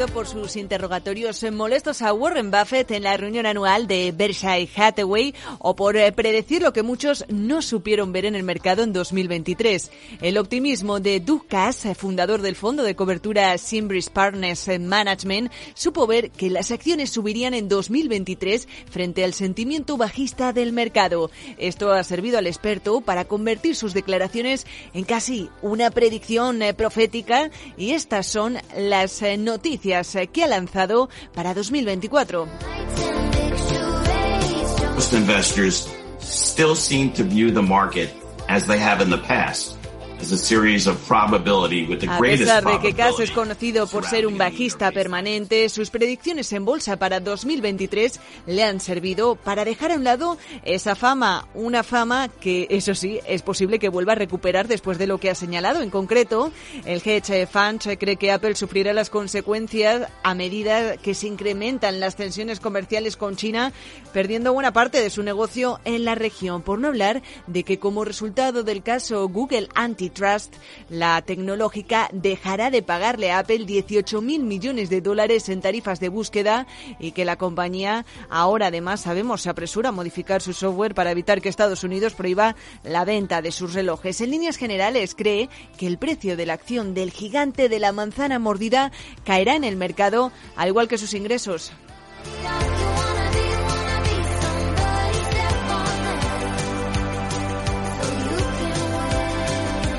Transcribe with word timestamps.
Conocido 0.00 0.14
por 0.14 0.26
sus 0.26 0.56
interrogatorios 0.56 1.44
molestos 1.52 2.00
a 2.00 2.12
Warren 2.12 2.50
Buffett 2.50 2.90
en 2.92 3.02
la 3.02 3.16
reunión 3.16 3.44
anual 3.44 3.86
de 3.86 4.12
Berkshire 4.16 4.68
Hathaway 4.74 5.34
o 5.58 5.76
por 5.76 5.96
eh, 5.96 6.12
predecir 6.12 6.62
lo 6.62 6.72
que 6.72 6.82
muchos 6.82 7.24
no 7.28 7.60
supieron 7.60 8.12
ver 8.12 8.24
en 8.24 8.34
el 8.34 8.42
mercado 8.42 8.82
en 8.82 8.92
2023. 8.92 9.90
El 10.22 10.38
optimismo 10.38 11.00
de 11.00 11.20
Dukas, 11.20 11.86
fundador 11.96 12.40
del 12.40 12.56
fondo 12.56 12.82
de 12.82 12.94
cobertura 12.94 13.56
Simbris 13.58 14.10
Partners 14.10 14.68
Management, 14.80 15.52
supo 15.74 16.06
ver 16.06 16.30
que 16.30 16.50
las 16.50 16.70
acciones 16.70 17.10
subirían 17.10 17.52
en 17.52 17.68
2023 17.68 18.68
frente 18.90 19.24
al 19.24 19.34
sentimiento 19.34 19.96
bajista 19.96 20.52
del 20.52 20.72
mercado. 20.72 21.30
Esto 21.58 21.92
ha 21.92 22.04
servido 22.04 22.38
al 22.38 22.46
experto 22.46 23.00
para 23.00 23.24
convertir 23.24 23.76
sus 23.76 23.92
declaraciones 23.92 24.66
en 24.94 25.04
casi 25.04 25.50
una 25.62 25.90
predicción 25.90 26.62
eh, 26.62 26.74
profética 26.74 27.50
y 27.76 27.92
estas 27.92 28.26
son 28.26 28.58
las 28.76 29.20
eh, 29.22 29.36
noticias 29.36 29.89
eh, 29.90 30.26
que 30.32 30.44
ha 30.44 30.48
lanzado 30.48 31.08
para 31.34 31.54
2024. 31.54 32.46
Most 34.94 35.12
investors 35.14 35.88
still 36.18 36.74
seem 36.76 37.12
to 37.12 37.24
view 37.24 37.50
the 37.50 37.62
market 37.62 38.10
as 38.48 38.66
they 38.66 38.78
have 38.78 39.02
in 39.02 39.10
the 39.10 39.18
past. 39.18 39.79
A 42.08 42.18
pesar 42.20 42.64
de 42.64 42.78
que 42.80 42.94
Cass 42.94 43.20
es 43.20 43.30
conocido 43.30 43.86
por 43.86 44.04
ser 44.04 44.26
un 44.26 44.36
bajista 44.36 44.92
permanente, 44.92 45.68
sus 45.68 45.90
predicciones 45.90 46.52
en 46.52 46.64
bolsa 46.64 46.98
para 46.98 47.20
2023 47.20 48.20
le 48.46 48.62
han 48.62 48.80
servido 48.80 49.36
para 49.36 49.64
dejar 49.64 49.92
a 49.92 49.94
un 49.94 50.04
lado 50.04 50.36
esa 50.64 50.94
fama, 50.94 51.48
una 51.54 51.82
fama 51.82 52.28
que, 52.28 52.66
eso 52.70 52.94
sí, 52.94 53.18
es 53.26 53.42
posible 53.42 53.78
que 53.78 53.88
vuelva 53.88 54.12
a 54.12 54.16
recuperar 54.16 54.68
después 54.68 54.98
de 54.98 55.06
lo 55.06 55.18
que 55.18 55.30
ha 55.30 55.34
señalado. 55.34 55.82
En 55.82 55.90
concreto, 55.90 56.52
el 56.84 57.02
hedge 57.04 57.46
fund 57.46 57.80
cree 57.98 58.16
que 58.16 58.32
Apple 58.32 58.56
sufrirá 58.56 58.92
las 58.92 59.10
consecuencias 59.10 60.08
a 60.22 60.34
medida 60.34 60.96
que 60.96 61.14
se 61.14 61.28
incrementan 61.28 62.00
las 62.00 62.16
tensiones 62.16 62.60
comerciales 62.60 63.16
con 63.16 63.36
China, 63.36 63.72
perdiendo 64.12 64.52
buena 64.52 64.72
parte 64.72 65.00
de 65.00 65.10
su 65.10 65.22
negocio 65.22 65.80
en 65.84 66.04
la 66.04 66.14
región. 66.14 66.62
Por 66.62 66.78
no 66.78 66.88
hablar 66.88 67.22
de 67.46 67.64
que 67.64 67.78
como 67.78 68.04
resultado 68.04 68.62
del 68.62 68.82
caso 68.82 69.28
Google 69.28 69.68
Anti 69.74 70.09
Trust, 70.10 70.54
la 70.88 71.20
tecnológica 71.22 72.08
dejará 72.12 72.70
de 72.70 72.82
pagarle 72.82 73.30
a 73.30 73.40
Apple 73.40 73.64
18 73.64 74.20
mil 74.20 74.42
millones 74.42 74.90
de 74.90 75.00
dólares 75.00 75.48
en 75.48 75.60
tarifas 75.60 76.00
de 76.00 76.08
búsqueda 76.08 76.66
y 76.98 77.12
que 77.12 77.24
la 77.24 77.36
compañía 77.36 78.04
ahora 78.28 78.66
además 78.66 79.00
sabemos 79.00 79.42
se 79.42 79.50
apresura 79.50 79.90
a 79.90 79.92
modificar 79.92 80.42
su 80.42 80.52
software 80.52 80.94
para 80.94 81.10
evitar 81.10 81.40
que 81.40 81.48
Estados 81.48 81.84
Unidos 81.84 82.14
prohíba 82.14 82.56
la 82.84 83.04
venta 83.04 83.42
de 83.42 83.52
sus 83.52 83.74
relojes. 83.74 84.20
En 84.20 84.30
líneas 84.30 84.56
generales 84.56 85.14
cree 85.14 85.48
que 85.76 85.86
el 85.86 85.98
precio 85.98 86.36
de 86.36 86.46
la 86.46 86.54
acción 86.54 86.94
del 86.94 87.10
gigante 87.10 87.68
de 87.68 87.78
la 87.78 87.92
manzana 87.92 88.38
mordida 88.38 88.92
caerá 89.24 89.56
en 89.56 89.64
el 89.64 89.76
mercado 89.76 90.32
al 90.56 90.68
igual 90.68 90.88
que 90.88 90.98
sus 90.98 91.14
ingresos. 91.14 91.72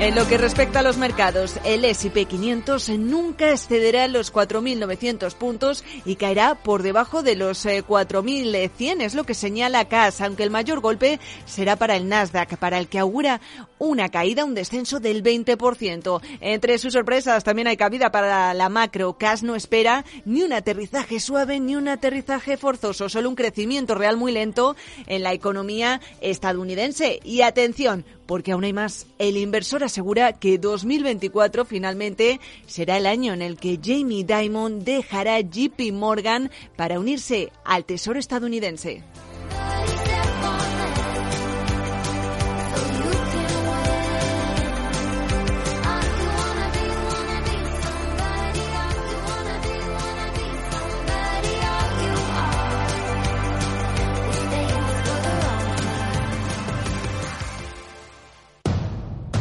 En 0.00 0.14
lo 0.14 0.26
que 0.26 0.38
respecta 0.38 0.78
a 0.78 0.82
los 0.82 0.96
mercados, 0.96 1.56
el 1.62 1.84
S&P 1.84 2.24
500 2.24 2.88
nunca 2.98 3.50
excederá 3.50 4.08
los 4.08 4.32
4.900 4.32 5.34
puntos 5.34 5.84
y 6.06 6.16
caerá 6.16 6.54
por 6.54 6.82
debajo 6.82 7.22
de 7.22 7.36
los 7.36 7.66
4.100, 7.66 8.54
eh, 8.54 9.04
es 9.04 9.14
lo 9.14 9.24
que 9.24 9.34
señala 9.34 9.84
CAS, 9.88 10.22
aunque 10.22 10.42
el 10.42 10.50
mayor 10.50 10.80
golpe 10.80 11.20
será 11.44 11.76
para 11.76 11.96
el 11.96 12.08
Nasdaq, 12.08 12.56
para 12.56 12.78
el 12.78 12.88
que 12.88 12.98
augura 12.98 13.42
una 13.78 14.08
caída, 14.08 14.46
un 14.46 14.54
descenso 14.54 15.00
del 15.00 15.22
20%. 15.22 16.22
Entre 16.40 16.78
sus 16.78 16.94
sorpresas 16.94 17.44
también 17.44 17.68
hay 17.68 17.76
cabida 17.76 18.10
para 18.10 18.54
la 18.54 18.68
macro. 18.70 19.18
CAS 19.18 19.42
no 19.42 19.54
espera 19.54 20.06
ni 20.24 20.42
un 20.42 20.54
aterrizaje 20.54 21.20
suave 21.20 21.60
ni 21.60 21.76
un 21.76 21.88
aterrizaje 21.88 22.56
forzoso, 22.56 23.10
solo 23.10 23.28
un 23.28 23.34
crecimiento 23.34 23.94
real 23.94 24.16
muy 24.16 24.32
lento 24.32 24.76
en 25.06 25.22
la 25.22 25.34
economía 25.34 26.00
estadounidense. 26.22 27.20
Y 27.22 27.42
atención, 27.42 28.06
porque 28.30 28.52
aún 28.52 28.62
hay 28.62 28.72
más. 28.72 29.08
El 29.18 29.36
inversor 29.36 29.82
asegura 29.82 30.34
que 30.34 30.56
2024 30.56 31.64
finalmente 31.64 32.38
será 32.64 32.96
el 32.96 33.06
año 33.06 33.32
en 33.32 33.42
el 33.42 33.56
que 33.56 33.80
Jamie 33.82 34.22
Dimon 34.24 34.84
dejará 34.84 35.40
JP 35.40 35.90
Morgan 35.92 36.48
para 36.76 37.00
unirse 37.00 37.50
al 37.64 37.84
Tesoro 37.84 38.20
estadounidense. 38.20 39.02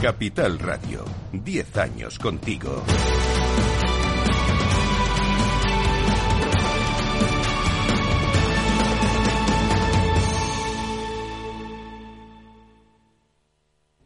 Capital 0.02 0.58
Radio, 0.60 1.04
10 1.34 1.78
años 1.78 2.18
contigo. 2.20 2.84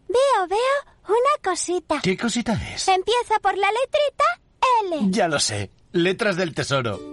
Veo, 0.07 0.47
veo 0.49 0.57
una 1.07 1.17
cosita. 1.43 1.99
¿Qué 2.01 2.17
cosita 2.17 2.53
es? 2.53 2.87
Empieza 2.87 3.39
por 3.39 3.55
la 3.55 3.67
letrita 3.67 4.23
L. 4.85 5.11
Ya 5.11 5.27
lo 5.27 5.39
sé, 5.39 5.69
letras 5.91 6.37
del 6.37 6.55
tesoro. 6.55 7.12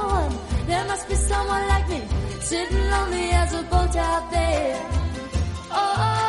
someone. 0.00 0.32
There 0.66 0.84
must 0.86 1.08
be 1.08 1.14
someone 1.14 1.68
like 1.68 1.88
me, 1.88 2.00
sitting 2.40 2.84
lonely 2.90 3.30
as 3.42 3.52
a 3.54 3.62
boat 3.62 3.96
out 3.96 4.30
there. 4.30 4.76
oh. 5.70 5.94
oh. 5.98 6.19